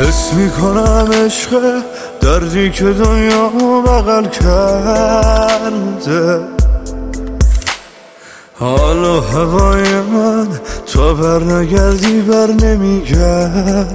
حس 0.00 0.34
می‌کنم 0.34 1.08
عشق 1.12 1.82
دردی 2.20 2.70
که 2.70 2.84
دنیا 2.84 3.48
بغل 3.86 4.26
کرده. 4.26 5.60
حال 8.58 9.04
و 9.04 9.20
هوای 9.20 10.00
من 10.00 10.48
تا 10.94 11.14
بر 11.14 11.42
نگردی 11.42 12.20
بر 12.20 12.46
نمیگرده. 12.46 13.92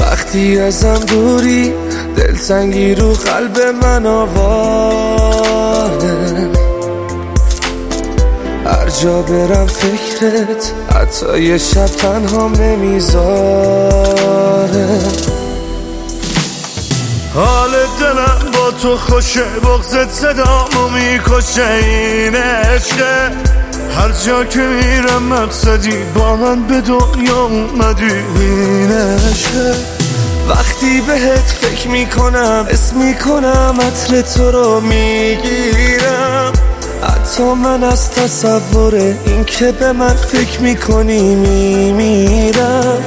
وقتی 0.00 0.60
ازم 0.60 0.98
دوری 1.08 1.72
دلتنگی 2.16 2.94
رو 2.94 3.12
قلب 3.12 3.60
من 3.82 4.06
آواره. 4.06 5.40
هر 8.90 8.96
جا 8.96 9.22
برم 9.22 9.66
فکرت 9.66 10.72
حتی 10.94 11.42
یه 11.42 11.58
شب 11.58 11.86
تنها 11.86 12.48
نمی‌ذاره. 12.48 13.20
حال 17.34 17.70
دلم 18.00 18.50
با 18.54 18.70
تو 18.82 18.96
خوشه 18.96 19.44
بغزت 19.64 20.10
صدامو 20.10 20.88
می‌کشه 20.94 21.66
این 21.66 22.34
عشقه 22.36 23.30
هر 23.96 24.12
جا 24.26 24.44
که 24.44 24.60
میرم 24.60 25.22
مقصدی 25.22 25.96
با 26.14 26.36
من 26.36 26.62
به 26.62 26.80
دنیا 26.80 27.44
اومدی 27.44 28.12
این 28.40 28.92
عشقه 28.92 29.74
وقتی 30.48 31.00
بهت 31.00 31.56
فکر 31.60 31.88
می‌کنم 31.88 32.66
اسم 32.70 32.96
می‌کنم 32.96 33.78
عطر 33.80 34.20
تو 34.22 34.50
رو 34.50 34.80
می‌گیرم. 34.80 35.99
حتی 37.02 37.42
من 37.42 37.84
از 37.84 38.10
تصور 38.10 38.94
این 38.94 39.44
که 39.44 39.72
به 39.72 39.92
من 39.92 40.08
فکر 40.08 40.60
می‌کنی 40.60 41.34
میمیرم. 41.34 43.04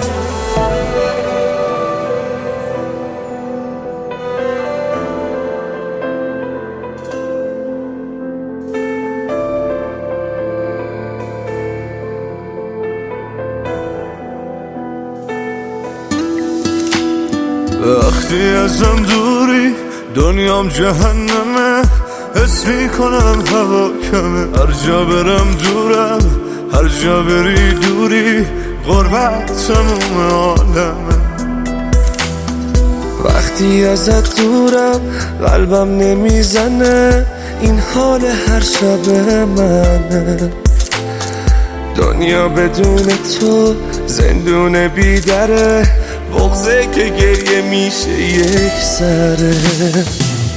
وقتی 17.86 18.50
ازم 18.50 18.96
دوری 18.96 19.76
دنیام 20.16 20.70
جهنمه 20.70 21.82
حس 22.36 22.68
می‌کنم 22.68 23.44
هوا 23.52 23.90
کمه. 24.12 24.58
هر 24.58 24.72
جا 24.88 25.06
برم 25.06 25.48
دورم 25.64 26.20
هر 26.74 26.88
جا 27.04 27.24
بری 27.24 27.74
دوری 27.74 28.46
غربت 28.88 29.52
تموم 29.68 30.28
عالمه. 30.32 31.14
وقتی 33.24 33.86
ازت 33.86 34.42
دورم 34.42 35.02
قلبم 35.48 35.98
نمی‌زنه. 35.98 37.26
این 37.62 37.80
حال 37.94 38.22
هر 38.48 38.60
شب 38.60 39.10
منه. 39.58 40.52
دنیا 41.96 42.50
بدون 42.50 43.08
تو 43.40 43.76
زندون 44.08 44.88
بیدره. 44.88 45.88
بغزه 46.34 46.88
که 46.96 47.04
گریه 47.10 47.62
میشه 47.62 48.22
یک 48.22 48.74
سره. 49.00 49.54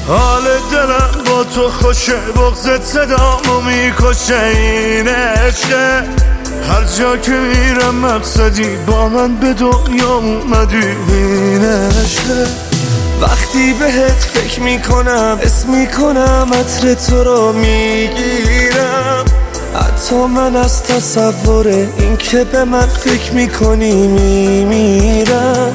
حال 0.09 0.43
دلم 0.73 1.25
با 1.27 1.45
تو 1.45 1.69
خوشه 1.71 2.17
بغزت 2.37 2.85
صدامو 2.85 3.61
می‌کشه 3.67 4.41
این 4.45 5.09
عشقه 5.09 6.03
هر 6.69 6.85
جا 6.99 7.17
که 7.17 7.33
میرم 7.33 7.95
مقصدی 7.95 8.77
با 8.87 9.09
من 9.09 9.37
به 9.37 9.53
دنیا 9.53 10.15
اومدی 10.15 10.87
این 11.09 11.65
عشقه 11.65 12.47
وقتی 13.21 13.73
بهت 13.73 14.13
فکر 14.13 14.61
می‌کنم 14.61 15.39
اسم 15.43 15.71
می‌کنم 15.71 16.49
عطر 16.55 16.95
تو 16.95 17.25
رو 17.25 17.53
می‌گیرم. 17.53 19.25
حتی 19.75 20.17
من 20.17 20.57
از 20.57 20.83
تصور 20.83 21.67
این 21.67 22.17
که 22.17 22.45
به 22.45 22.65
من 22.65 22.87
فکر 22.87 23.33
می‌کنی 23.33 24.07
میمیرم. 24.07 25.73